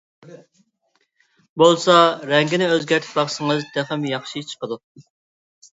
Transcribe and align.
بولسا 1.63 1.99
رەڭگىنى 2.31 2.71
ئۆزگەرتىپ 2.71 3.21
باقسىڭىز 3.21 3.65
تېخىمۇ 3.77 4.15
ياخشى 4.17 4.47
چىقىدۇ. 4.51 4.85